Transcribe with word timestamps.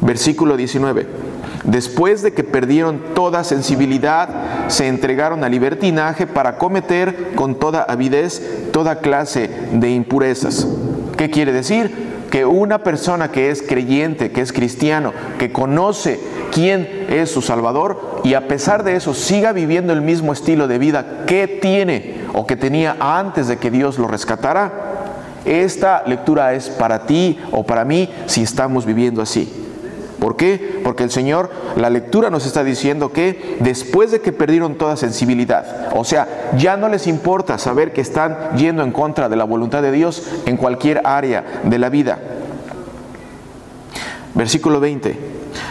Versículo 0.00 0.56
19. 0.56 1.06
Después 1.64 2.22
de 2.22 2.32
que 2.32 2.44
perdieron 2.44 3.00
toda 3.14 3.44
sensibilidad, 3.44 4.68
se 4.68 4.86
entregaron 4.86 5.44
al 5.44 5.50
libertinaje 5.50 6.26
para 6.26 6.56
cometer 6.56 7.32
con 7.34 7.56
toda 7.56 7.82
avidez 7.82 8.70
toda 8.72 9.00
clase 9.00 9.50
de 9.72 9.90
impurezas. 9.90 10.66
¿Qué 11.16 11.30
quiere 11.30 11.52
decir? 11.52 12.08
Que 12.30 12.44
una 12.44 12.78
persona 12.84 13.30
que 13.32 13.50
es 13.50 13.62
creyente, 13.62 14.30
que 14.30 14.40
es 14.40 14.52
cristiano, 14.52 15.12
que 15.38 15.52
conoce 15.52 16.20
quién 16.52 17.06
es 17.08 17.30
su 17.30 17.42
Salvador 17.42 18.20
y 18.24 18.34
a 18.34 18.46
pesar 18.48 18.84
de 18.84 18.96
eso 18.96 19.14
siga 19.14 19.52
viviendo 19.52 19.92
el 19.92 20.02
mismo 20.02 20.32
estilo 20.32 20.68
de 20.68 20.78
vida 20.78 21.24
que 21.26 21.48
tiene 21.48 22.22
o 22.34 22.46
que 22.46 22.56
tenía 22.56 22.96
antes 23.00 23.48
de 23.48 23.56
que 23.56 23.70
Dios 23.70 23.98
lo 23.98 24.06
rescatara, 24.06 24.72
esta 25.44 26.02
lectura 26.06 26.54
es 26.54 26.68
para 26.68 27.06
ti 27.06 27.38
o 27.50 27.64
para 27.64 27.84
mí 27.84 28.10
si 28.26 28.42
estamos 28.42 28.86
viviendo 28.86 29.22
así. 29.22 29.67
¿Por 30.18 30.36
qué? 30.36 30.80
Porque 30.82 31.04
el 31.04 31.10
Señor, 31.10 31.50
la 31.76 31.90
lectura 31.90 32.28
nos 32.28 32.44
está 32.44 32.64
diciendo 32.64 33.12
que 33.12 33.56
después 33.60 34.10
de 34.10 34.20
que 34.20 34.32
perdieron 34.32 34.74
toda 34.74 34.96
sensibilidad, 34.96 35.90
o 35.94 36.04
sea, 36.04 36.50
ya 36.56 36.76
no 36.76 36.88
les 36.88 37.06
importa 37.06 37.56
saber 37.58 37.92
que 37.92 38.00
están 38.00 38.56
yendo 38.56 38.82
en 38.82 38.90
contra 38.90 39.28
de 39.28 39.36
la 39.36 39.44
voluntad 39.44 39.80
de 39.80 39.92
Dios 39.92 40.24
en 40.46 40.56
cualquier 40.56 41.02
área 41.04 41.62
de 41.62 41.78
la 41.78 41.88
vida. 41.88 42.18
Versículo 44.34 44.80
20. 44.80 45.16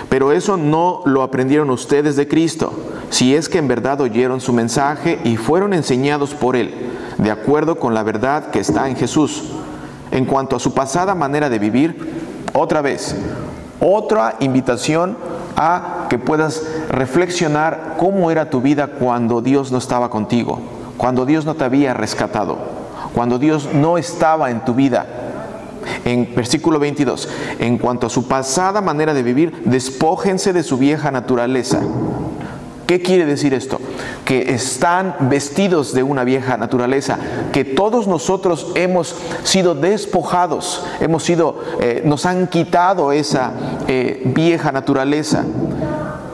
Pero 0.09 0.31
eso 0.31 0.55
no 0.55 1.01
lo 1.05 1.23
aprendieron 1.23 1.69
ustedes 1.69 2.15
de 2.15 2.27
Cristo, 2.27 2.73
si 3.09 3.35
es 3.35 3.49
que 3.49 3.57
en 3.57 3.67
verdad 3.67 3.99
oyeron 3.99 4.39
su 4.39 4.53
mensaje 4.53 5.19
y 5.25 5.35
fueron 5.35 5.73
enseñados 5.73 6.33
por 6.33 6.55
Él, 6.55 6.73
de 7.17 7.31
acuerdo 7.31 7.77
con 7.77 7.93
la 7.93 8.03
verdad 8.03 8.49
que 8.51 8.59
está 8.59 8.87
en 8.87 8.95
Jesús. 8.95 9.43
En 10.11 10.25
cuanto 10.25 10.55
a 10.55 10.59
su 10.59 10.73
pasada 10.73 11.15
manera 11.15 11.49
de 11.49 11.59
vivir, 11.59 12.43
otra 12.53 12.81
vez, 12.81 13.15
otra 13.79 14.35
invitación 14.39 15.17
a 15.55 16.07
que 16.09 16.17
puedas 16.17 16.63
reflexionar 16.89 17.95
cómo 17.97 18.31
era 18.31 18.49
tu 18.49 18.61
vida 18.61 18.87
cuando 18.87 19.41
Dios 19.41 19.71
no 19.71 19.77
estaba 19.77 20.09
contigo, 20.09 20.59
cuando 20.97 21.25
Dios 21.25 21.45
no 21.45 21.55
te 21.55 21.63
había 21.63 21.93
rescatado, 21.93 22.57
cuando 23.13 23.39
Dios 23.39 23.69
no 23.73 23.97
estaba 23.97 24.51
en 24.51 24.63
tu 24.63 24.73
vida. 24.73 25.05
En 26.03 26.33
versículo 26.35 26.79
22, 26.79 27.29
en 27.59 27.77
cuanto 27.77 28.07
a 28.07 28.09
su 28.09 28.27
pasada 28.27 28.81
manera 28.81 29.13
de 29.13 29.23
vivir, 29.23 29.63
despójense 29.65 30.53
de 30.53 30.63
su 30.63 30.77
vieja 30.77 31.11
naturaleza 31.11 31.81
¿Qué 32.87 33.01
quiere 33.01 33.25
decir 33.25 33.53
esto? 33.53 33.81
Que 34.23 34.53
están 34.53 35.13
vestidos 35.29 35.93
de 35.93 36.03
una 36.03 36.23
vieja 36.23 36.55
naturaleza, 36.55 37.19
que 37.51 37.65
todos 37.65 38.07
nosotros 38.07 38.71
hemos 38.75 39.13
sido 39.43 39.75
despojados, 39.75 40.85
hemos 41.01 41.23
sido, 41.23 41.59
eh, 41.81 42.01
nos 42.05 42.25
han 42.25 42.47
quitado 42.47 43.11
esa 43.11 43.51
eh, 43.89 44.21
vieja 44.33 44.71
naturaleza. 44.71 45.43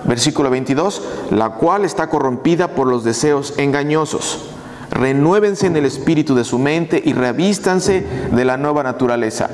Versículo 0.04 0.52
22, 0.52 1.02
la 1.32 1.50
cual 1.50 1.86
está 1.86 2.08
corrompida 2.08 2.76
por 2.76 2.86
los 2.88 3.04
deseos 3.04 3.56
engañosos. 3.58 4.46
Renuévense 4.92 5.66
en 5.66 5.76
el 5.76 5.86
espíritu 5.86 6.36
de 6.36 6.44
su 6.44 6.60
mente 6.60 7.02
y 7.04 7.14
revístanse 7.14 8.06
de 8.32 8.46
la 8.46 8.58
nueva 8.58 8.84
naturaleza. 8.84 9.50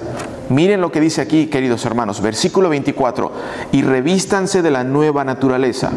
Miren 0.50 0.82
lo 0.82 0.92
que 0.92 1.00
dice 1.00 1.22
aquí, 1.22 1.48
queridos 1.48 1.86
hermanos, 1.86 2.20
versículo 2.22 2.68
24, 2.68 3.32
y 3.72 3.84
revístanse 3.84 4.62
de 4.62 4.72
la 4.72 4.84
nueva 4.84 5.24
naturaleza. 5.24 5.92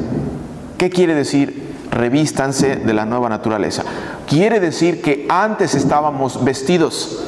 ¿Qué 0.82 0.90
quiere 0.90 1.14
decir 1.14 1.62
revístanse 1.92 2.74
de 2.74 2.92
la 2.92 3.06
nueva 3.06 3.28
naturaleza? 3.28 3.84
Quiere 4.26 4.58
decir 4.58 5.00
que 5.00 5.26
antes 5.28 5.76
estábamos 5.76 6.42
vestidos, 6.42 7.22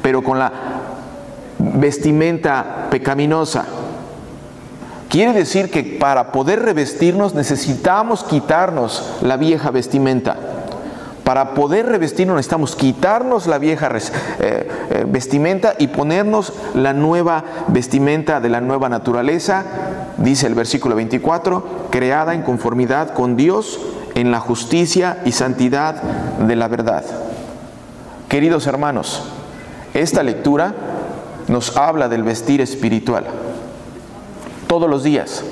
pero 0.00 0.22
con 0.22 0.38
la 0.38 0.50
vestimenta 1.58 2.86
pecaminosa. 2.90 3.66
Quiere 5.10 5.34
decir 5.34 5.70
que 5.70 5.82
para 5.82 6.32
poder 6.32 6.62
revestirnos 6.62 7.34
necesitamos 7.34 8.24
quitarnos 8.24 9.18
la 9.20 9.36
vieja 9.36 9.70
vestimenta. 9.70 10.61
Para 11.32 11.54
poder 11.54 11.86
revestirnos 11.86 12.36
necesitamos 12.36 12.76
quitarnos 12.76 13.46
la 13.46 13.56
vieja 13.56 13.90
eh, 13.90 14.00
eh, 14.90 15.06
vestimenta 15.08 15.72
y 15.78 15.86
ponernos 15.86 16.52
la 16.74 16.92
nueva 16.92 17.42
vestimenta 17.68 18.38
de 18.38 18.50
la 18.50 18.60
nueva 18.60 18.90
naturaleza, 18.90 19.64
dice 20.18 20.46
el 20.46 20.54
versículo 20.54 20.94
24, 20.94 21.86
creada 21.88 22.34
en 22.34 22.42
conformidad 22.42 23.14
con 23.14 23.34
Dios 23.34 23.80
en 24.14 24.30
la 24.30 24.40
justicia 24.40 25.22
y 25.24 25.32
santidad 25.32 26.02
de 26.02 26.54
la 26.54 26.68
verdad. 26.68 27.02
Queridos 28.28 28.66
hermanos, 28.66 29.22
esta 29.94 30.22
lectura 30.22 30.74
nos 31.48 31.78
habla 31.78 32.10
del 32.10 32.24
vestir 32.24 32.60
espiritual 32.60 33.24
todos 34.66 34.90
los 34.90 35.02
días, 35.02 35.42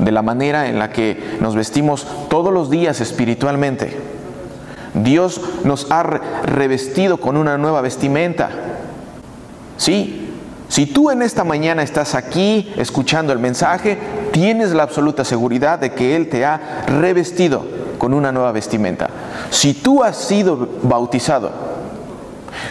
de 0.00 0.10
la 0.10 0.22
manera 0.22 0.66
en 0.66 0.80
la 0.80 0.90
que 0.90 1.38
nos 1.38 1.54
vestimos 1.54 2.04
todos 2.28 2.52
los 2.52 2.68
días 2.68 3.00
espiritualmente. 3.00 4.09
Dios 4.94 5.40
nos 5.64 5.90
ha 5.90 6.02
revestido 6.02 7.18
con 7.18 7.36
una 7.36 7.58
nueva 7.58 7.80
vestimenta. 7.80 8.50
Sí, 9.76 10.30
si 10.68 10.86
tú 10.86 11.10
en 11.10 11.22
esta 11.22 11.42
mañana 11.42 11.82
estás 11.82 12.14
aquí 12.14 12.72
escuchando 12.76 13.32
el 13.32 13.38
mensaje, 13.38 13.98
tienes 14.32 14.72
la 14.72 14.84
absoluta 14.84 15.24
seguridad 15.24 15.78
de 15.78 15.92
que 15.92 16.14
Él 16.14 16.28
te 16.28 16.44
ha 16.44 16.84
revestido 16.86 17.66
con 17.98 18.14
una 18.14 18.30
nueva 18.30 18.52
vestimenta. 18.52 19.10
Si 19.50 19.74
tú 19.74 20.04
has 20.04 20.16
sido 20.16 20.68
bautizado, 20.82 21.50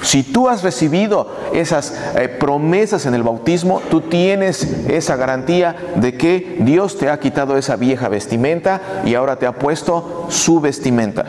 si 0.01 0.23
tú 0.23 0.47
has 0.47 0.63
recibido 0.63 1.27
esas 1.53 1.93
eh, 2.15 2.29
promesas 2.29 3.05
en 3.05 3.13
el 3.13 3.23
bautismo, 3.23 3.81
tú 3.89 4.01
tienes 4.01 4.63
esa 4.87 5.15
garantía 5.15 5.75
de 5.95 6.15
que 6.15 6.57
Dios 6.61 6.97
te 6.97 7.09
ha 7.09 7.19
quitado 7.19 7.57
esa 7.57 7.75
vieja 7.75 8.07
vestimenta 8.07 8.81
y 9.05 9.15
ahora 9.15 9.37
te 9.37 9.45
ha 9.45 9.51
puesto 9.51 10.27
su 10.29 10.61
vestimenta. 10.61 11.25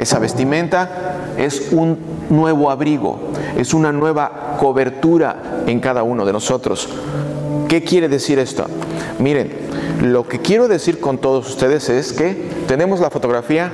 Esa 0.00 0.18
vestimenta 0.18 1.34
es 1.36 1.72
un 1.72 1.98
nuevo 2.30 2.70
abrigo, 2.70 3.18
es 3.58 3.74
una 3.74 3.92
nueva 3.92 4.56
cobertura 4.58 5.62
en 5.66 5.78
cada 5.78 6.02
uno 6.02 6.24
de 6.24 6.32
nosotros. 6.32 6.88
¿Qué 7.68 7.84
quiere 7.84 8.08
decir 8.08 8.38
esto? 8.38 8.64
Miren, 9.18 9.52
lo 10.00 10.26
que 10.26 10.38
quiero 10.38 10.68
decir 10.68 11.00
con 11.00 11.18
todos 11.18 11.50
ustedes 11.50 11.90
es 11.90 12.14
que 12.14 12.48
tenemos 12.66 13.00
la 13.00 13.10
fotografía. 13.10 13.70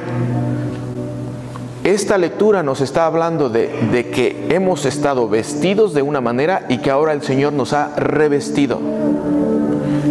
Esta 1.85 2.19
lectura 2.19 2.65
nos 2.65 2.81
está 2.81 3.07
hablando 3.07 3.49
de, 3.49 3.71
de, 3.93 4.11
que 4.11 4.49
hemos 4.51 4.85
estado 4.85 5.29
vestidos 5.29 5.95
de 5.95 6.03
una 6.03 6.21
manera 6.21 6.67
y 6.69 6.79
que 6.79 6.91
ahora 6.91 7.13
el 7.13 7.23
Señor 7.23 7.53
nos 7.53 7.73
ha 7.73 7.95
revestido. 7.95 8.81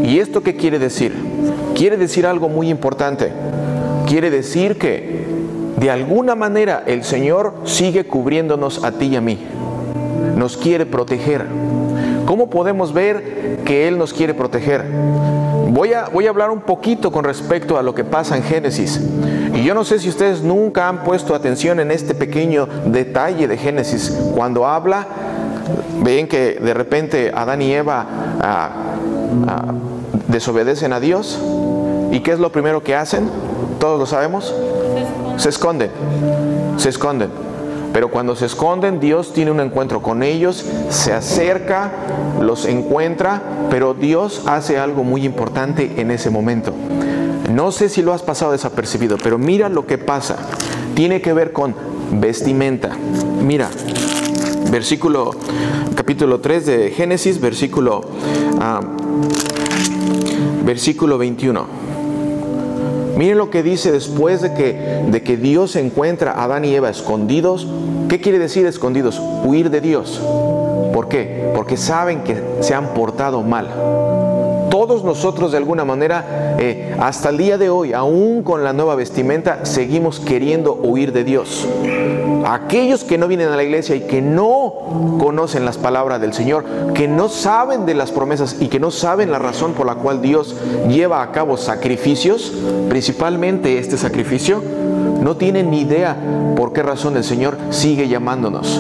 ¿Y 0.02 0.20
esto 0.20 0.42
qué 0.42 0.56
quiere 0.56 0.80
decir? 0.80 1.14
Quiere 1.76 1.98
decir 1.98 2.26
algo 2.26 2.48
muy 2.48 2.70
importante. 2.70 3.34
Quiere 4.08 4.30
decir 4.30 4.78
que 4.78 5.25
de 5.78 5.92
alguna 5.92 6.36
manera 6.36 6.84
el 6.86 7.04
Señor 7.04 7.54
sigue 7.66 8.06
cubriéndonos 8.06 8.84
a 8.84 8.92
ti 8.94 9.08
y 9.08 9.16
a 9.16 9.22
mí. 9.22 9.40
Nos 10.36 10.58
quiere 10.58 10.86
proteger. 10.86 11.46
¿Cómo 12.26 12.50
podemos 12.50 12.94
ver 12.94 13.60
que 13.66 13.88
Él 13.88 13.98
nos 13.98 14.14
quiere 14.14 14.34
proteger? 14.34 14.84
Voy 15.70 15.94
a, 15.94 16.06
voy 16.06 16.28
a 16.28 16.30
hablar 16.30 16.52
un 16.52 16.62
poquito 16.62 17.12
con 17.12 17.26
respecto 17.26 17.78
a 17.78 17.84
lo 17.84 17.94
que 17.94 18.04
pasa 18.04 18.38
en 18.38 18.44
Génesis. 18.44 19.02
Y 19.54 19.64
yo 19.64 19.74
no 19.74 19.84
sé 19.84 20.00
si 20.00 20.10
ustedes 20.10 20.42
nunca 20.42 20.88
han 20.88 21.04
puesto 21.04 21.36
atención 21.36 21.80
en 21.80 21.92
este 21.92 22.16
pequeño 22.16 22.68
detalle 22.86 23.48
de 23.48 23.58
Génesis. 23.58 24.18
Cuando 24.34 24.66
habla, 24.66 25.06
ven 26.04 26.28
que 26.28 26.58
de 26.62 26.74
repente 26.74 27.32
Adán 27.34 27.62
y 27.62 27.74
Eva 27.74 28.06
ah, 28.42 28.70
ah, 29.48 29.74
desobedecen 30.28 30.94
a 30.94 31.00
Dios. 31.00 31.40
¿Y 32.12 32.22
qué 32.22 32.32
es 32.32 32.40
lo 32.40 32.52
primero 32.52 32.82
que 32.82 32.96
hacen? 32.96 33.30
Todos 33.80 34.00
lo 34.00 34.06
sabemos 34.06 34.54
se 35.38 35.50
esconden, 35.50 35.90
se 36.78 36.90
esconden. 36.90 37.30
Pero 37.94 38.10
cuando 38.10 38.36
se 38.36 38.46
esconden, 38.46 39.00
Dios 39.00 39.32
tiene 39.32 39.52
un 39.52 39.62
encuentro 39.62 40.02
con 40.02 40.22
ellos, 40.22 40.66
se 40.90 41.14
acerca, 41.14 41.94
los 42.42 42.66
encuentra, 42.66 43.42
pero 43.70 43.94
Dios 43.94 44.44
hace 44.48 44.78
algo 44.78 45.06
muy 45.06 45.24
importante 45.24 45.94
en 45.96 46.12
ese 46.12 46.30
momento. 46.30 46.74
No 47.54 47.72
sé 47.72 47.88
si 47.88 48.02
lo 48.02 48.12
has 48.12 48.22
pasado 48.22 48.52
desapercibido, 48.52 49.18
pero 49.18 49.38
mira 49.38 49.70
lo 49.70 49.86
que 49.86 49.98
pasa. 49.98 50.36
Tiene 50.94 51.22
que 51.22 51.32
ver 51.32 51.54
con 51.54 51.74
vestimenta. 52.12 52.90
Mira, 53.42 53.70
versículo, 54.72 55.32
capítulo 55.96 56.42
3 56.42 56.66
de 56.66 56.92
Génesis, 56.92 57.40
versículo, 57.40 58.02
ah, 58.60 58.82
versículo 60.66 61.18
21. 61.18 61.85
Miren 63.16 63.38
lo 63.38 63.50
que 63.50 63.64
dice 63.64 63.92
después 63.92 64.42
de 64.42 64.54
que, 64.54 64.74
de 65.08 65.24
que 65.24 65.38
Dios 65.38 65.76
encuentra 65.76 66.32
a 66.32 66.44
Adán 66.46 66.66
y 66.66 66.76
Eva 66.76 66.90
escondidos. 66.90 67.68
¿Qué 68.10 68.20
quiere 68.20 68.40
decir 68.40 68.66
escondidos? 68.66 69.22
Huir 69.46 69.70
de 69.70 69.82
Dios. 69.82 70.22
¿Por 70.94 71.08
qué? 71.08 71.52
Porque 71.56 71.78
saben 71.78 72.24
que 72.24 72.42
se 72.60 72.74
han 72.74 72.94
portado 72.94 73.42
mal. 73.42 73.70
Todos 74.70 75.04
nosotros 75.04 75.52
de 75.52 75.58
alguna 75.58 75.86
manera, 75.86 76.58
eh, 76.60 76.96
hasta 77.00 77.30
el 77.30 77.38
día 77.38 77.58
de 77.58 77.70
hoy, 77.70 77.94
aún 77.94 78.44
con 78.44 78.64
la 78.64 78.74
nueva 78.74 78.96
vestimenta, 78.96 79.66
seguimos 79.66 80.20
queriendo 80.20 80.74
huir 80.74 81.14
de 81.14 81.24
Dios. 81.24 81.68
Aquellos 82.46 83.04
que 83.04 83.18
no 83.18 83.28
vienen 83.28 83.48
a 83.48 83.56
la 83.56 83.64
iglesia 83.64 83.96
y 83.96 84.02
que 84.02 84.22
no 84.22 84.36
no 84.36 84.65
conocen 85.20 85.66
las 85.66 85.78
palabras 85.78 86.22
del 86.22 86.34
Señor, 86.34 86.66
que 86.94 87.08
no 87.08 87.30
saben 87.30 87.86
de 87.86 87.94
las 87.94 88.12
promesas 88.12 88.58
y 88.60 88.68
que 88.68 88.80
no 88.80 88.92
saben 88.92 89.32
la 89.32 89.40
razón 89.40 89.74
por 89.74 89.86
la 89.86 89.96
cual 89.96 90.22
Dios 90.22 90.56
lleva 90.88 91.22
a 91.22 91.32
cabo 91.32 91.58
sacrificios, 91.58 92.54
principalmente 92.90 93.80
este 93.80 93.98
sacrificio, 93.98 94.62
no 95.22 95.38
tienen 95.38 95.72
ni 95.72 95.82
idea 95.82 96.16
por 96.56 96.74
qué 96.74 96.84
razón 96.84 97.18
el 97.18 97.24
Señor 97.24 97.58
sigue 97.72 98.08
llamándonos. 98.08 98.80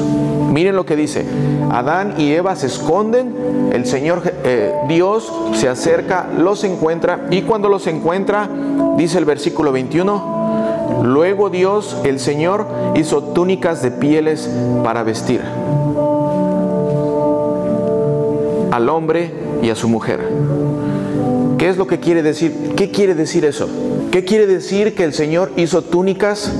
Miren 0.51 0.75
lo 0.75 0.85
que 0.85 0.95
dice, 0.95 1.25
Adán 1.71 2.13
y 2.17 2.31
Eva 2.31 2.55
se 2.55 2.67
esconden, 2.67 3.71
el 3.73 3.85
Señor 3.85 4.21
eh, 4.43 4.73
Dios 4.87 5.31
se 5.53 5.67
acerca, 5.67 6.27
los 6.37 6.63
encuentra 6.63 7.27
y 7.29 7.41
cuando 7.41 7.67
los 7.67 7.87
encuentra, 7.87 8.47
dice 8.95 9.17
el 9.17 9.25
versículo 9.25 9.71
21, 9.71 11.01
luego 11.03 11.49
Dios, 11.49 11.97
el 12.05 12.19
Señor, 12.19 12.67
hizo 12.95 13.21
túnicas 13.21 13.81
de 13.81 13.91
pieles 13.91 14.49
para 14.83 15.03
vestir 15.03 15.41
al 18.75 18.89
hombre 18.89 19.31
y 19.61 19.69
a 19.69 19.75
su 19.75 19.87
mujer. 19.87 20.19
¿Qué 21.57 21.69
es 21.69 21.77
lo 21.77 21.87
que 21.87 22.01
quiere 22.01 22.21
decir? 22.21 22.73
¿Qué 22.75 22.91
quiere 22.91 23.15
decir 23.15 23.45
eso? 23.45 23.69
¿Qué 24.11 24.25
quiere 24.25 24.47
decir 24.47 24.95
que 24.95 25.05
el 25.05 25.13
Señor 25.13 25.51
hizo 25.55 25.81
túnicas 25.81 26.51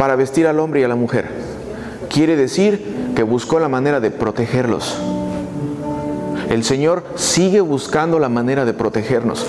para 0.00 0.16
vestir 0.16 0.48
al 0.48 0.58
hombre 0.58 0.80
y 0.80 0.82
a 0.82 0.88
la 0.88 0.96
mujer? 0.96 1.28
Quiere 2.08 2.34
decir 2.34 3.12
que 3.14 3.22
buscó 3.22 3.60
la 3.60 3.68
manera 3.68 4.00
de 4.00 4.10
protegerlos. 4.10 4.98
El 6.48 6.64
Señor 6.64 7.04
sigue 7.14 7.60
buscando 7.60 8.18
la 8.18 8.28
manera 8.28 8.64
de 8.64 8.72
protegernos. 8.72 9.46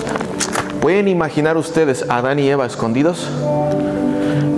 ¿Pueden 0.80 1.08
imaginar 1.08 1.56
ustedes 1.56 2.08
a 2.08 2.18
Adán 2.18 2.38
y 2.38 2.48
Eva 2.48 2.66
escondidos? 2.66 3.28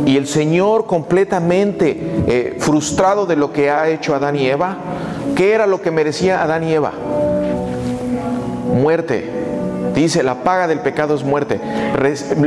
Y 0.04 0.18
el 0.18 0.26
Señor 0.26 0.84
completamente 0.84 1.96
eh, 2.26 2.56
frustrado 2.58 3.24
de 3.24 3.36
lo 3.36 3.54
que 3.54 3.70
ha 3.70 3.88
hecho 3.88 4.14
Adán 4.14 4.36
y 4.36 4.46
Eva. 4.46 4.76
¿Qué 5.36 5.52
era 5.52 5.66
lo 5.66 5.82
que 5.82 5.90
merecía 5.90 6.42
Adán 6.42 6.64
y 6.64 6.72
Eva? 6.72 6.92
Muerte, 8.74 9.30
Dice, 9.94 10.24
la 10.24 10.42
paga 10.42 10.66
del 10.66 10.80
pecado 10.80 11.14
es 11.14 11.22
muerte. 11.22 11.60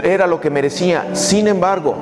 Era 0.03 0.27
lo 0.27 0.41
que 0.41 0.49
merecía. 0.49 1.15
Sin 1.15 1.47
embargo, 1.47 1.95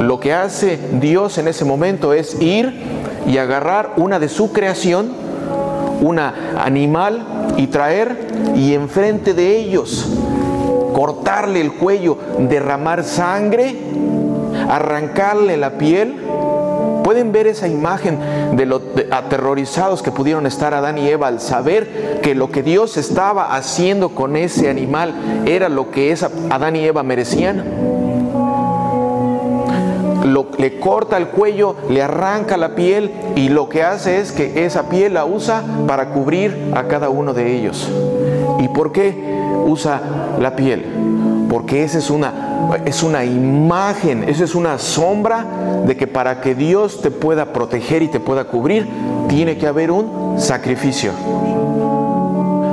lo 0.00 0.18
que 0.18 0.32
hace 0.32 0.76
Dios 0.94 1.38
en 1.38 1.46
ese 1.46 1.64
momento 1.64 2.12
es 2.12 2.40
ir 2.42 2.82
y 3.24 3.38
agarrar 3.38 3.92
una 3.96 4.18
de 4.18 4.28
su 4.28 4.52
creación, 4.52 5.12
una 6.00 6.34
animal, 6.58 7.24
y 7.56 7.68
traer 7.68 8.26
y 8.56 8.74
enfrente 8.74 9.34
de 9.34 9.56
ellos 9.56 10.08
cortarle 10.94 11.60
el 11.60 11.72
cuello, 11.72 12.18
derramar 12.38 13.04
sangre, 13.04 13.76
arrancarle 14.68 15.56
la 15.56 15.70
piel 15.78 16.21
Pueden 17.02 17.32
ver 17.32 17.46
esa 17.46 17.68
imagen 17.68 18.18
de 18.56 18.66
los 18.66 18.82
aterrorizados 19.10 20.02
que 20.02 20.12
pudieron 20.12 20.46
estar 20.46 20.74
Adán 20.74 20.98
y 20.98 21.08
Eva 21.08 21.28
al 21.28 21.40
saber 21.40 22.20
que 22.22 22.34
lo 22.34 22.50
que 22.50 22.62
Dios 22.62 22.96
estaba 22.96 23.54
haciendo 23.54 24.10
con 24.10 24.36
ese 24.36 24.68
animal 24.70 25.14
era 25.46 25.68
lo 25.68 25.90
que 25.90 26.12
esa 26.12 26.30
Adán 26.50 26.76
y 26.76 26.84
Eva 26.84 27.02
merecían. 27.02 27.64
Le 30.58 30.78
corta 30.78 31.16
el 31.16 31.28
cuello, 31.28 31.74
le 31.90 32.02
arranca 32.02 32.56
la 32.56 32.76
piel 32.76 33.10
y 33.34 33.48
lo 33.48 33.68
que 33.68 33.82
hace 33.82 34.20
es 34.20 34.30
que 34.30 34.64
esa 34.64 34.88
piel 34.88 35.14
la 35.14 35.24
usa 35.24 35.64
para 35.88 36.10
cubrir 36.10 36.72
a 36.74 36.84
cada 36.84 37.08
uno 37.08 37.34
de 37.34 37.56
ellos. 37.56 37.90
¿Y 38.60 38.68
por 38.68 38.92
qué 38.92 39.42
usa 39.66 40.00
la 40.40 40.54
piel? 40.54 40.84
Porque 41.50 41.82
esa 41.82 41.98
es 41.98 42.10
una 42.10 42.51
es 42.84 43.02
una 43.02 43.24
imagen, 43.24 44.24
eso 44.24 44.44
es 44.44 44.54
una 44.54 44.78
sombra 44.78 45.44
de 45.86 45.96
que 45.96 46.06
para 46.06 46.40
que 46.40 46.54
Dios 46.54 47.00
te 47.00 47.10
pueda 47.10 47.52
proteger 47.52 48.02
y 48.02 48.08
te 48.08 48.20
pueda 48.20 48.44
cubrir, 48.44 48.88
tiene 49.28 49.56
que 49.56 49.66
haber 49.66 49.90
un 49.90 50.36
sacrificio. 50.38 51.12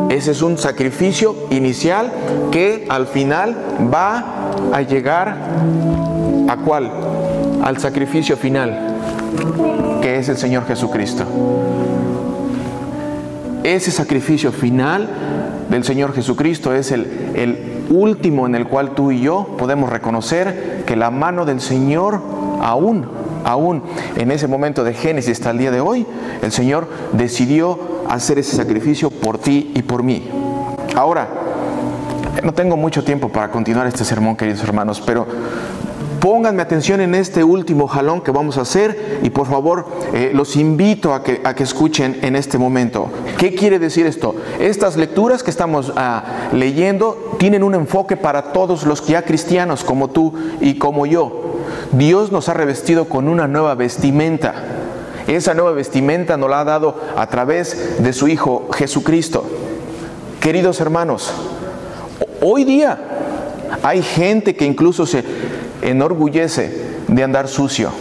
Ese 0.09 0.31
es 0.31 0.41
un 0.41 0.57
sacrificio 0.57 1.35
inicial 1.51 2.11
que 2.51 2.85
al 2.89 3.07
final 3.07 3.55
va 3.93 4.51
a 4.73 4.81
llegar 4.81 5.37
a 6.47 6.57
cuál? 6.57 6.91
Al 7.63 7.77
sacrificio 7.77 8.35
final, 8.35 8.95
que 10.01 10.17
es 10.17 10.29
el 10.29 10.37
Señor 10.37 10.65
Jesucristo. 10.65 11.25
Ese 13.63 13.91
sacrificio 13.91 14.51
final 14.51 15.09
del 15.69 15.83
Señor 15.83 16.13
Jesucristo 16.13 16.73
es 16.73 16.91
el, 16.91 17.75
último 17.89 18.45
en 18.45 18.53
el 18.53 18.67
cual 18.67 18.91
tú 18.91 19.11
y 19.11 19.19
yo 19.19 19.55
podemos 19.57 19.89
reconocer 19.89 20.83
que 20.85 20.95
la 20.95 21.09
mano 21.09 21.43
del 21.43 21.59
Señor 21.59 22.21
aún, 22.61 23.07
aún 23.43 23.81
en 24.15 24.29
ese 24.29 24.47
momento 24.47 24.83
de 24.83 24.93
Génesis 24.93 25.39
hasta 25.39 25.49
el 25.49 25.57
día 25.57 25.71
de 25.71 25.81
hoy, 25.81 26.05
el 26.43 26.51
Señor 26.51 26.87
decidió 27.13 27.79
hacer 28.07 28.37
ese 28.37 28.55
sacrificio 28.55 29.09
por 29.09 29.39
ti 29.39 29.71
y 29.73 29.81
por 29.81 30.03
mí. 30.03 30.29
Ahora, 30.95 31.29
no 32.43 32.53
tengo 32.53 32.77
mucho 32.77 33.03
tiempo 33.03 33.29
para 33.29 33.49
continuar 33.49 33.87
este 33.87 34.05
sermón, 34.05 34.35
queridos 34.35 34.63
hermanos, 34.63 35.01
pero 35.03 35.25
Pónganme 36.19 36.61
atención 36.61 36.99
en 36.99 37.15
este 37.15 37.45
último 37.45 37.87
jalón 37.87 38.21
que 38.21 38.31
vamos 38.31 38.57
a 38.57 38.61
hacer 38.61 39.19
y 39.23 39.29
por 39.29 39.47
favor 39.47 39.85
eh, 40.13 40.31
los 40.33 40.57
invito 40.57 41.13
a 41.13 41.23
que, 41.23 41.39
a 41.45 41.55
que, 41.55 41.63
escuchen 41.63 42.19
en 42.21 42.35
este 42.35 42.57
momento. 42.57 43.09
¿Qué 43.37 43.55
quiere 43.55 43.79
decir 43.79 44.05
esto? 44.05 44.35
Estas 44.59 44.97
lecturas 44.97 45.43
que 45.43 45.49
estamos 45.49 45.93
ah, 45.95 46.49
leyendo 46.51 47.35
tienen 47.37 47.63
un 47.63 47.73
enfoque 47.73 48.17
para 48.17 48.51
todos 48.51 48.85
los 48.85 49.05
ya 49.07 49.21
cristianos 49.21 49.85
como 49.85 50.09
tú 50.09 50.33
y 50.59 50.77
como 50.77 51.05
yo. 51.05 51.59
Dios 51.93 52.33
nos 52.33 52.49
ha 52.49 52.53
revestido 52.53 53.05
con 53.05 53.29
una 53.29 53.47
nueva 53.47 53.75
vestimenta. 53.75 54.55
Esa 55.27 55.53
nueva 55.53 55.71
vestimenta 55.71 56.35
nos 56.35 56.49
la 56.49 56.61
ha 56.61 56.65
dado 56.65 56.99
a 57.15 57.27
través 57.27 58.03
de 58.03 58.11
su 58.11 58.27
Hijo 58.27 58.67
Jesucristo. 58.73 59.45
Queridos 60.41 60.81
hermanos, 60.81 61.31
hoy 62.41 62.65
día 62.65 62.99
hay 63.83 64.01
gente 64.01 64.55
que 64.55 64.65
incluso 64.65 65.05
se 65.05 65.23
enorgullece 65.81 66.71
de 67.07 67.23
andar 67.23 67.47
sucio. 67.47 67.91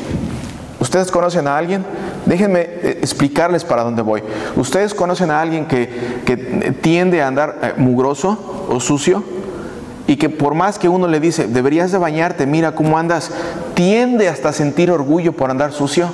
¿Ustedes 0.81 1.11
conocen 1.11 1.49
a 1.49 1.59
alguien? 1.59 1.85
Déjenme 2.25 2.61
eh, 2.61 2.99
explicarles 3.01 3.65
para 3.65 3.83
dónde 3.83 4.03
voy. 4.03 4.23
¿Ustedes 4.57 4.95
conocen 4.95 5.31
a 5.31 5.41
alguien 5.41 5.67
que, 5.67 6.75
tiende 6.81 7.21
a 7.21 7.27
andar 7.27 7.59
eh, 7.63 7.73
mugroso 7.77 8.67
o 8.69 8.79
sucio? 8.79 9.25
Y 10.07 10.17
que 10.17 10.31
por 10.31 10.55
más 10.55 10.79
que 10.79 10.89
uno 10.89 11.09
le 11.09 11.21
dice, 11.21 11.49
deberías 11.49 11.93
de 11.93 11.99
bañarte, 11.99 12.47
mira 12.47 12.75
cómo 12.75 12.97
andas, 12.97 13.31
tiende 13.75 14.29
hasta 14.29 14.51
a 14.51 14.53
sentir 14.53 14.91
orgullo 14.91 15.33
por 15.33 15.51
andar 15.51 15.73
sucio. 15.73 16.11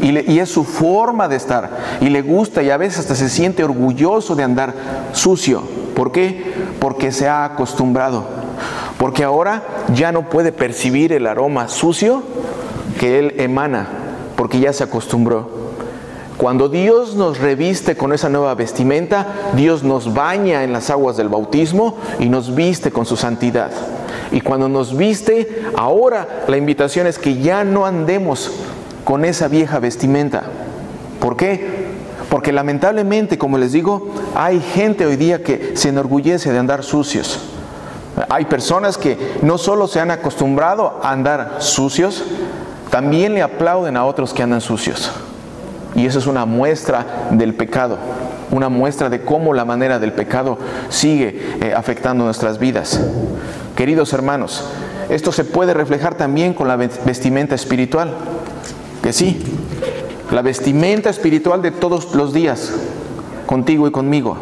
Y, 0.00 0.32
y, 0.32 0.38
es 0.38 0.48
su 0.48 0.64
forma 0.64 1.28
de 1.28 1.36
estar. 1.36 1.70
Y 2.00 2.08
le 2.08 2.22
gusta 2.22 2.62
y 2.62 2.70
a 2.70 2.76
veces 2.76 3.00
hasta 3.00 3.14
se 3.14 3.28
siente 3.28 3.64
orgulloso 3.64 4.34
de 4.34 4.42
andar 4.42 4.74
sucio. 5.12 5.62
¿Por 5.94 6.12
qué? 6.12 6.52
Porque 6.80 7.12
se 7.12 7.28
ha 7.28 7.44
acostumbrado 7.44 8.43
porque 8.98 9.24
ahora 9.24 9.62
ya 9.94 10.12
no 10.12 10.28
puede 10.28 10.52
percibir 10.52 11.12
el 11.12 11.26
aroma 11.26 11.68
sucio 11.68 12.22
que 12.98 13.18
él 13.18 13.34
emana, 13.38 13.88
porque 14.36 14.60
ya 14.60 14.72
se 14.72 14.84
acostumbró. 14.84 15.64
Cuando 16.36 16.68
Dios 16.68 17.14
nos 17.14 17.38
reviste 17.38 17.96
con 17.96 18.12
esa 18.12 18.28
nueva 18.28 18.54
vestimenta, 18.54 19.52
Dios 19.54 19.84
nos 19.84 20.14
baña 20.14 20.64
en 20.64 20.72
las 20.72 20.90
aguas 20.90 21.16
del 21.16 21.28
bautismo 21.28 21.96
y 22.18 22.28
nos 22.28 22.54
viste 22.54 22.90
con 22.90 23.06
su 23.06 23.16
santidad. 23.16 23.70
Y 24.32 24.40
cuando 24.40 24.68
nos 24.68 24.96
viste, 24.96 25.62
ahora 25.76 26.44
la 26.48 26.56
invitación 26.56 27.06
es 27.06 27.18
que 27.18 27.40
ya 27.40 27.62
no 27.62 27.86
andemos 27.86 28.50
con 29.04 29.24
esa 29.24 29.46
vieja 29.46 29.78
vestimenta. 29.78 30.42
¿Por 31.20 31.36
qué? 31.36 31.84
Porque 32.30 32.52
lamentablemente, 32.52 33.38
como 33.38 33.58
les 33.58 33.70
digo, 33.70 34.10
hay 34.34 34.60
gente 34.60 35.06
hoy 35.06 35.16
día 35.16 35.42
que 35.42 35.76
se 35.76 35.90
enorgullece 35.90 36.50
de 36.50 36.58
andar 36.58 36.82
sucios. 36.82 37.53
Hay 38.28 38.44
personas 38.44 38.96
que 38.96 39.18
no 39.42 39.58
solo 39.58 39.88
se 39.88 40.00
han 40.00 40.10
acostumbrado 40.10 41.00
a 41.02 41.10
andar 41.10 41.56
sucios, 41.58 42.24
también 42.90 43.34
le 43.34 43.42
aplauden 43.42 43.96
a 43.96 44.04
otros 44.04 44.32
que 44.32 44.42
andan 44.42 44.60
sucios. 44.60 45.10
Y 45.96 46.06
eso 46.06 46.18
es 46.18 46.26
una 46.26 46.44
muestra 46.44 47.28
del 47.30 47.54
pecado, 47.54 47.98
una 48.50 48.68
muestra 48.68 49.10
de 49.10 49.22
cómo 49.22 49.54
la 49.54 49.64
manera 49.64 49.98
del 49.98 50.12
pecado 50.12 50.58
sigue 50.88 51.56
eh, 51.60 51.74
afectando 51.76 52.24
nuestras 52.24 52.58
vidas. 52.58 53.00
Queridos 53.76 54.12
hermanos, 54.12 54.64
esto 55.08 55.32
se 55.32 55.44
puede 55.44 55.74
reflejar 55.74 56.14
también 56.14 56.54
con 56.54 56.68
la 56.68 56.76
vestimenta 56.76 57.54
espiritual, 57.54 58.12
que 59.02 59.12
sí, 59.12 59.42
la 60.30 60.42
vestimenta 60.42 61.10
espiritual 61.10 61.62
de 61.62 61.70
todos 61.70 62.14
los 62.14 62.32
días, 62.32 62.72
contigo 63.46 63.86
y 63.86 63.90
conmigo. 63.90 64.36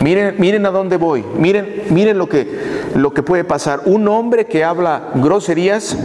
Miren, 0.00 0.34
miren 0.38 0.66
a 0.66 0.70
dónde 0.70 0.96
voy, 0.96 1.24
miren, 1.38 1.84
miren 1.90 2.18
lo 2.18 2.28
que, 2.28 2.73
lo 2.94 3.12
que 3.12 3.22
puede 3.22 3.44
pasar. 3.44 3.82
Un 3.86 4.08
hombre 4.08 4.46
que 4.46 4.64
habla 4.64 5.10
groserías, 5.14 5.96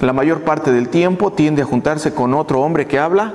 la 0.00 0.12
mayor 0.12 0.42
parte 0.42 0.72
del 0.72 0.88
tiempo 0.88 1.32
tiende 1.32 1.62
a 1.62 1.66
juntarse 1.66 2.12
con 2.12 2.34
otro 2.34 2.60
hombre 2.60 2.86
que 2.86 2.98
habla. 2.98 3.32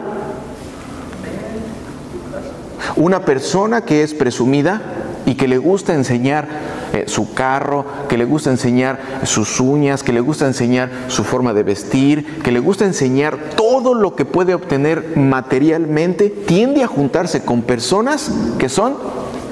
Una 2.96 3.26
persona 3.26 3.82
que 3.82 4.04
es 4.04 4.14
presumida, 4.14 4.82
y 5.28 5.36
que 5.36 5.50
le 5.50 5.58
gusta 5.58 5.94
enseñar 5.94 6.48
eh, 6.94 7.04
su 7.08 7.34
carro, 7.34 7.86
que 8.08 8.18
le 8.18 8.24
gusta 8.24 8.50
enseñar 8.50 8.98
sus 9.24 9.60
uñas, 9.60 10.02
que 10.02 10.14
le 10.14 10.22
gusta 10.22 10.48
enseñar 10.48 10.90
su 11.10 11.26
forma 11.26 11.54
de 11.54 11.64
vestir, 11.64 12.40
que 12.42 12.52
le 12.54 12.62
gusta 12.62 12.86
enseñar 12.86 13.38
todo 13.58 13.94
lo 13.94 14.16
que 14.16 14.24
puede 14.24 14.54
obtener 14.54 15.18
materialmente, 15.18 16.30
tiende 16.30 16.82
a 16.82 16.88
juntarse 16.88 17.44
con 17.44 17.62
personas 17.62 18.32
que 18.58 18.70
son 18.70 18.96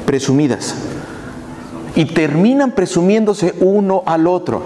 presumidas 0.05 0.75
y 1.95 2.05
terminan 2.05 2.71
presumiéndose 2.71 3.55
uno 3.59 4.03
al 4.05 4.27
otro. 4.27 4.61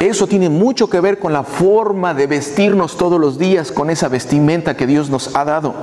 Eso 0.00 0.26
tiene 0.26 0.48
mucho 0.48 0.90
que 0.90 1.00
ver 1.00 1.18
con 1.18 1.32
la 1.32 1.44
forma 1.44 2.12
de 2.12 2.26
vestirnos 2.26 2.96
todos 2.96 3.18
los 3.18 3.38
días, 3.38 3.72
con 3.72 3.88
esa 3.88 4.08
vestimenta 4.08 4.76
que 4.76 4.86
Dios 4.86 5.08
nos 5.08 5.34
ha 5.34 5.44
dado. 5.44 5.74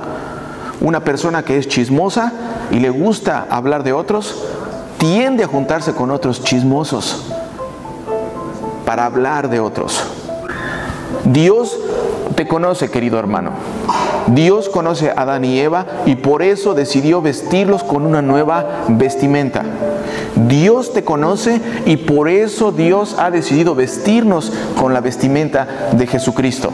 Una 0.80 1.02
persona 1.02 1.44
que 1.44 1.58
es 1.58 1.66
chismosa 1.66 2.32
y 2.70 2.78
le 2.78 2.90
gusta 2.90 3.46
hablar 3.50 3.82
de 3.82 3.92
otros, 3.92 4.44
tiende 4.98 5.44
a 5.44 5.48
juntarse 5.48 5.94
con 5.94 6.10
otros 6.10 6.44
chismosos 6.44 7.24
para 8.84 9.06
hablar 9.06 9.48
de 9.48 9.58
otros. 9.58 10.00
Dios 11.24 11.76
te 12.36 12.46
conoce, 12.46 12.90
querido 12.90 13.18
hermano. 13.18 13.52
Dios 14.28 14.68
conoce 14.68 15.10
a 15.10 15.22
Adán 15.22 15.44
y 15.44 15.58
Eva 15.58 15.86
y 16.06 16.16
por 16.16 16.42
eso 16.42 16.74
decidió 16.74 17.22
vestirlos 17.22 17.82
con 17.82 18.06
una 18.06 18.22
nueva 18.22 18.84
vestimenta. 18.88 19.62
Dios 20.48 20.92
te 20.92 21.04
conoce 21.04 21.60
y 21.86 21.96
por 21.96 22.28
eso 22.28 22.72
Dios 22.72 23.16
ha 23.18 23.30
decidido 23.30 23.74
vestirnos 23.74 24.52
con 24.78 24.94
la 24.94 25.00
vestimenta 25.00 25.90
de 25.92 26.06
Jesucristo. 26.06 26.70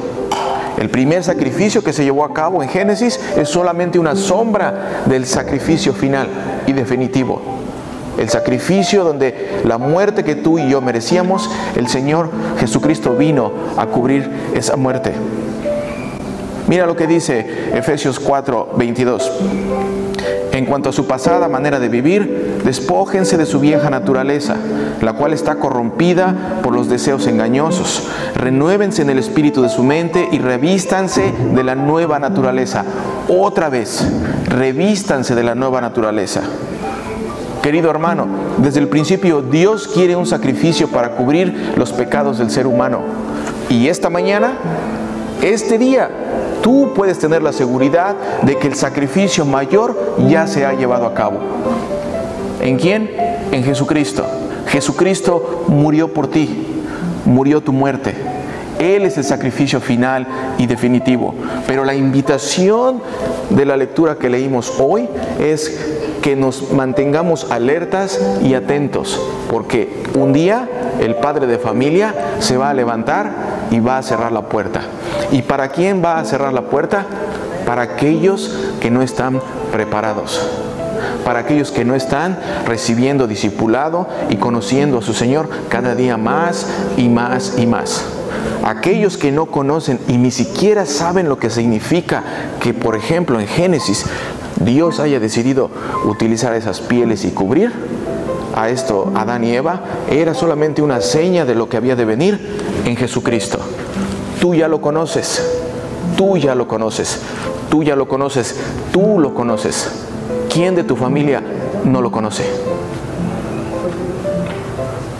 El 0.78 0.90
primer 0.90 1.24
sacrificio 1.24 1.82
que 1.82 1.92
se 1.92 2.04
llevó 2.04 2.24
a 2.24 2.32
cabo 2.32 2.62
en 2.62 2.68
Génesis 2.68 3.18
es 3.36 3.48
solamente 3.48 3.98
una 3.98 4.14
sombra 4.14 5.02
del 5.06 5.26
sacrificio 5.26 5.92
final 5.92 6.28
y 6.66 6.72
definitivo. 6.72 7.40
El 8.16 8.28
sacrificio 8.28 9.04
donde 9.04 9.60
la 9.64 9.78
muerte 9.78 10.24
que 10.24 10.36
tú 10.36 10.58
y 10.58 10.68
yo 10.68 10.80
merecíamos, 10.80 11.50
el 11.76 11.88
Señor 11.88 12.30
Jesucristo 12.58 13.14
vino 13.14 13.52
a 13.76 13.86
cubrir 13.86 14.28
esa 14.54 14.76
muerte. 14.76 15.12
Mira 16.68 16.86
lo 16.86 16.96
que 16.96 17.06
dice 17.06 17.72
Efesios 17.74 18.20
4, 18.20 18.74
22. 18.76 19.32
En 20.52 20.66
cuanto 20.66 20.90
a 20.90 20.92
su 20.92 21.06
pasada 21.06 21.48
manera 21.48 21.80
de 21.80 21.88
vivir, 21.88 22.60
despójense 22.64 23.38
de 23.38 23.46
su 23.46 23.58
vieja 23.58 23.88
naturaleza, 23.88 24.56
la 25.00 25.14
cual 25.14 25.32
está 25.32 25.56
corrompida 25.56 26.60
por 26.62 26.74
los 26.74 26.88
deseos 26.88 27.26
engañosos. 27.26 28.08
Renuévense 28.34 29.00
en 29.00 29.08
el 29.08 29.18
espíritu 29.18 29.62
de 29.62 29.70
su 29.70 29.82
mente 29.82 30.28
y 30.30 30.38
revístanse 30.38 31.32
de 31.54 31.64
la 31.64 31.74
nueva 31.74 32.18
naturaleza. 32.18 32.84
Otra 33.28 33.70
vez, 33.70 34.06
revístanse 34.46 35.34
de 35.34 35.44
la 35.44 35.54
nueva 35.54 35.80
naturaleza. 35.80 36.42
Querido 37.62 37.90
hermano, 37.90 38.26
desde 38.58 38.80
el 38.80 38.88
principio 38.88 39.40
Dios 39.42 39.88
quiere 39.88 40.16
un 40.16 40.26
sacrificio 40.26 40.88
para 40.88 41.12
cubrir 41.12 41.72
los 41.76 41.92
pecados 41.92 42.38
del 42.38 42.50
ser 42.50 42.66
humano. 42.66 43.00
Y 43.68 43.88
esta 43.88 44.10
mañana, 44.10 44.52
este 45.42 45.78
día, 45.78 46.10
tú 46.62 46.92
puedes 46.94 47.18
tener 47.18 47.42
la 47.42 47.52
seguridad 47.52 48.16
de 48.42 48.56
que 48.56 48.68
el 48.68 48.74
sacrificio 48.74 49.44
mayor 49.44 50.16
ya 50.28 50.46
se 50.46 50.64
ha 50.64 50.72
llevado 50.72 51.06
a 51.06 51.14
cabo. 51.14 51.38
¿En 52.60 52.78
quién? 52.78 53.10
En 53.52 53.64
Jesucristo. 53.64 54.24
Jesucristo 54.66 55.64
murió 55.68 56.12
por 56.12 56.28
ti, 56.28 56.66
murió 57.24 57.60
tu 57.60 57.72
muerte. 57.72 58.14
Él 58.78 59.04
es 59.04 59.16
el 59.18 59.24
sacrificio 59.24 59.80
final 59.80 60.26
y 60.56 60.66
definitivo. 60.66 61.34
Pero 61.66 61.84
la 61.84 61.94
invitación 61.94 63.02
de 63.50 63.64
la 63.64 63.76
lectura 63.76 64.16
que 64.16 64.28
leímos 64.28 64.74
hoy 64.78 65.08
es 65.40 65.80
que 66.22 66.36
nos 66.36 66.72
mantengamos 66.72 67.50
alertas 67.50 68.20
y 68.42 68.54
atentos, 68.54 69.20
porque 69.50 70.02
un 70.14 70.32
día 70.32 70.68
el 71.00 71.16
padre 71.16 71.46
de 71.46 71.58
familia 71.58 72.14
se 72.40 72.56
va 72.56 72.70
a 72.70 72.74
levantar 72.74 73.32
y 73.70 73.80
va 73.80 73.98
a 73.98 74.02
cerrar 74.02 74.32
la 74.32 74.42
puerta. 74.42 74.82
¿Y 75.30 75.42
para 75.42 75.68
quién 75.68 76.02
va 76.02 76.18
a 76.18 76.24
cerrar 76.24 76.52
la 76.52 76.62
puerta? 76.62 77.06
Para 77.66 77.82
aquellos 77.82 78.54
que 78.80 78.90
no 78.90 79.02
están 79.02 79.40
preparados. 79.70 80.40
Para 81.24 81.40
aquellos 81.40 81.70
que 81.70 81.84
no 81.84 81.94
están 81.94 82.38
recibiendo 82.66 83.26
discipulado 83.26 84.08
y 84.30 84.36
conociendo 84.36 84.98
a 84.98 85.02
su 85.02 85.12
Señor 85.12 85.48
cada 85.68 85.94
día 85.94 86.16
más 86.16 86.66
y 86.96 87.08
más 87.08 87.54
y 87.58 87.66
más. 87.66 88.04
Aquellos 88.64 89.16
que 89.16 89.32
no 89.32 89.46
conocen 89.46 90.00
y 90.08 90.16
ni 90.16 90.30
siquiera 90.30 90.86
saben 90.86 91.28
lo 91.28 91.38
que 91.38 91.50
significa 91.50 92.22
que, 92.60 92.74
por 92.74 92.96
ejemplo, 92.96 93.40
en 93.40 93.46
Génesis 93.46 94.04
Dios 94.60 95.00
haya 95.00 95.20
decidido 95.20 95.70
utilizar 96.04 96.54
esas 96.54 96.80
pieles 96.80 97.24
y 97.24 97.30
cubrir 97.30 97.72
a 98.56 98.68
esto 98.70 99.12
Adán 99.14 99.44
y 99.44 99.54
Eva, 99.54 99.82
era 100.10 100.34
solamente 100.34 100.82
una 100.82 101.00
seña 101.00 101.44
de 101.44 101.54
lo 101.54 101.68
que 101.68 101.76
había 101.76 101.94
de 101.96 102.04
venir 102.04 102.40
en 102.84 102.96
Jesucristo. 102.96 103.60
Tú 104.40 104.54
ya 104.54 104.68
lo 104.68 104.80
conoces, 104.80 105.42
tú 106.16 106.36
ya 106.36 106.54
lo 106.54 106.68
conoces, 106.68 107.20
tú 107.70 107.82
ya 107.82 107.96
lo 107.96 108.06
conoces, 108.06 108.56
tú 108.92 109.18
lo 109.18 109.34
conoces. 109.34 109.90
¿Quién 110.52 110.74
de 110.74 110.84
tu 110.84 110.96
familia 110.96 111.42
no 111.84 112.00
lo 112.00 112.10
conoce? 112.12 112.44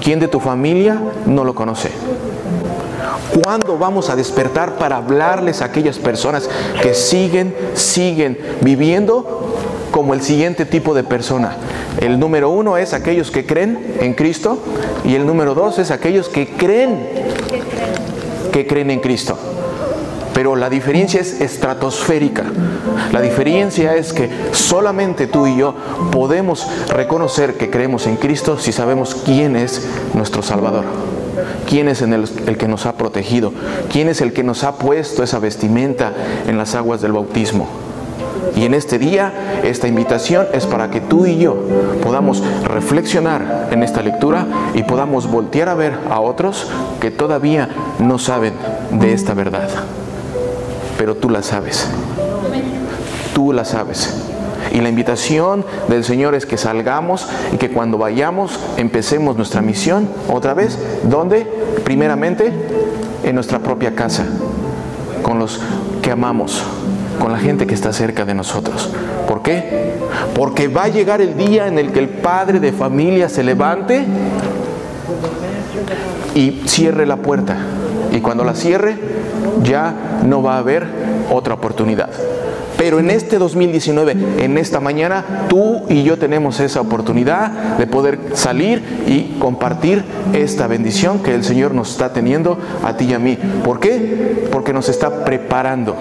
¿Quién 0.01 0.21
de 0.21 0.29
tu 0.29 0.41
familia 0.41 1.01
no 1.27 1.45
lo 1.45 1.55
conoce? 1.55 1.91
¿Cuándo 3.43 3.77
vamos 3.77 4.09
a 4.09 4.17
despertar 4.17 4.77
para 4.77 4.97
hablarles 4.97 5.61
a 5.61 5.67
aquellas 5.67 5.99
personas 5.99 6.49
que 6.81 6.95
siguen, 6.95 7.55
siguen 7.75 8.39
viviendo 8.63 9.55
como 9.91 10.15
el 10.15 10.23
siguiente 10.23 10.65
tipo 10.65 10.95
de 10.95 11.05
persona? 11.05 11.57
El 12.01 12.19
número 12.19 12.51
uno 12.51 12.77
es 12.77 12.95
aquellos 12.95 13.31
que 13.31 13.45
creen 13.45 13.97
en 14.01 14.15
Cristo 14.15 14.59
y 15.05 15.15
el 15.15 15.27
número 15.27 15.55
dos 15.55 15.79
es 15.79 15.91
aquellos 15.91 16.29
que 16.29 16.49
creen 16.49 17.07
creen 18.67 18.91
en 18.91 19.01
Cristo. 19.01 19.39
Pero 20.35 20.55
la 20.55 20.71
diferencia 20.71 21.21
es 21.21 21.41
estratosférica. 21.41 22.45
La 23.13 23.21
diferencia 23.21 23.97
es 23.97 24.13
que 24.13 24.31
solamente 24.53 25.27
tú 25.27 25.47
y 25.47 25.57
yo 25.57 25.75
podemos 26.13 26.67
reconocer 26.89 27.55
que 27.55 27.71
creemos 27.71 28.07
en 28.07 28.17
Cristo 28.17 28.59
si 28.59 28.71
sabemos 28.71 29.17
quién 29.17 29.57
es 29.57 29.85
nuestro 30.15 30.43
Salvador. 30.43 30.85
¿Quién 31.69 31.89
es 31.89 32.03
el, 32.03 32.13
el, 32.13 32.57
que 32.57 32.69
nos 32.69 32.87
ha 32.87 32.97
protegido? 32.97 33.53
¿Quién 33.91 34.09
es 34.09 34.21
el 34.21 34.33
que 34.33 34.43
nos 34.43 34.65
ha 34.65 34.77
puesto 34.77 35.23
esa 35.23 35.39
vestimenta 35.39 36.13
en 36.47 36.57
las 36.57 36.75
aguas 36.75 37.01
del 37.01 37.13
bautismo? 37.13 37.69
Y 38.57 38.65
en 38.65 38.75
este 38.75 38.99
día, 38.99 39.61
esta 39.65 39.89
invitación 39.89 40.47
es 40.53 40.67
para 40.67 40.91
que 40.91 41.01
tú 41.01 41.27
y 41.27 41.39
yo 41.39 41.57
podamos 42.03 42.43
reflexionar 42.65 43.69
en 43.71 43.83
esta 43.83 44.03
lectura 44.03 44.47
y 44.75 44.83
podamos 44.83 45.31
voltear 45.31 45.69
a 45.69 45.75
ver 45.75 45.95
a 46.11 46.21
otros 46.21 46.69
que 47.01 47.11
todavía 47.11 47.69
no 47.99 48.19
saben 48.19 48.55
de 48.91 49.13
esta 49.13 49.35
verdad. 49.35 49.69
Pero 50.97 51.15
tú 51.15 51.31
la 51.31 51.43
sabes. 51.43 51.87
Tú 53.35 53.53
la 53.53 53.65
sabes. 53.65 54.25
Y 54.73 54.81
la 54.81 54.89
invitación 54.89 55.65
del 55.89 56.05
Señor 56.05 56.35
es 56.35 56.45
que 56.45 56.59
salgamos 56.59 57.27
y 57.53 57.57
que 57.57 57.71
cuando 57.71 57.97
vayamos 57.97 58.59
empecemos 58.77 59.37
nuestra 59.37 59.63
misión 59.63 60.09
otra 60.29 60.55
vez. 60.55 60.79
¿Dónde? 61.05 61.47
Primeramente 61.85 62.53
en 63.23 63.35
nuestra 63.35 63.59
propia 63.61 63.95
casa, 63.95 64.25
con 65.23 65.39
los 65.39 65.61
que 66.03 66.11
amamos, 66.11 66.63
con 67.19 67.33
la 67.33 67.39
gente 67.39 67.67
que 67.67 67.75
está 67.75 67.93
cerca 67.93 68.25
de 68.25 68.35
nosotros. 68.35 68.91
¿Por 69.27 69.43
qué? 69.43 69.93
Porque 70.35 70.69
va 70.69 70.85
a 70.85 70.89
llegar 70.89 71.21
el 71.21 71.37
día 71.37 71.67
en 71.67 71.79
el 71.79 71.93
que 71.93 71.99
el 71.99 72.09
padre 72.09 72.61
de 72.61 72.73
familia 72.73 73.29
se 73.29 73.43
levante 73.43 74.05
y 76.35 76.63
cierre 76.67 77.07
la 77.07 77.17
puerta. 77.17 77.57
Y 78.13 78.21
cuando 78.21 78.45
la 78.45 78.55
cierre, 78.55 78.97
ya 79.63 80.21
no 80.25 80.43
va 80.43 80.55
a 80.55 80.59
haber 80.59 80.87
otra 81.31 81.55
oportunidad. 81.55 82.11
Pero 82.77 83.01
en 83.01 83.11
este 83.11 83.39
2019, 83.39 84.17
en 84.39 84.57
esta 84.57 84.79
mañana, 84.79 85.47
tú 85.49 85.83
y 85.89 86.05
yo 86.05 86.17
tenemos 86.17 86.61
esa 86.61 86.81
oportunidad 86.81 87.77
de 87.77 87.89
poder 87.89 88.21
salir 88.35 88.83
y 89.09 89.37
compartir 89.41 90.05
esta 90.33 90.69
bendición 90.69 91.19
que 91.19 91.35
el 91.35 91.43
Señor 91.43 91.75
nos 91.75 91.91
está 91.91 92.13
teniendo 92.13 92.57
a 92.85 92.97
ti 92.97 93.07
y 93.07 93.15
a 93.15 93.19
mí. 93.19 93.37
¿Por 93.65 93.81
qué? 93.81 94.47
Porque 94.53 94.73
nos 94.73 94.89
está 94.89 95.25
preparando 95.25 95.97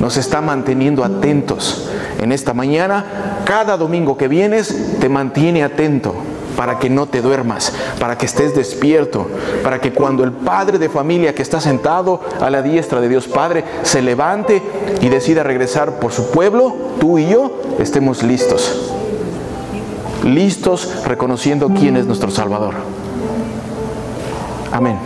nos 0.00 0.16
está 0.16 0.40
manteniendo 0.40 1.04
atentos. 1.04 1.88
En 2.20 2.32
esta 2.32 2.54
mañana, 2.54 3.42
cada 3.44 3.76
domingo 3.76 4.16
que 4.16 4.28
vienes, 4.28 4.98
te 5.00 5.08
mantiene 5.08 5.62
atento 5.62 6.14
para 6.56 6.78
que 6.78 6.90
no 6.90 7.06
te 7.06 7.20
duermas, 7.20 7.72
para 8.00 8.16
que 8.18 8.26
estés 8.26 8.54
despierto, 8.54 9.28
para 9.62 9.80
que 9.80 9.92
cuando 9.92 10.24
el 10.24 10.32
padre 10.32 10.78
de 10.78 10.88
familia 10.88 11.34
que 11.34 11.42
está 11.42 11.60
sentado 11.60 12.20
a 12.40 12.50
la 12.50 12.62
diestra 12.62 13.00
de 13.00 13.08
Dios 13.08 13.28
Padre 13.28 13.64
se 13.82 14.02
levante 14.02 14.62
y 15.00 15.08
decida 15.08 15.42
regresar 15.42 16.00
por 16.00 16.12
su 16.12 16.30
pueblo, 16.30 16.74
tú 16.98 17.18
y 17.18 17.28
yo 17.28 17.60
estemos 17.78 18.22
listos. 18.22 18.92
Listos 20.24 21.04
reconociendo 21.04 21.68
quién 21.68 21.96
es 21.96 22.06
nuestro 22.06 22.30
Salvador. 22.30 22.74
Amén. 24.72 24.98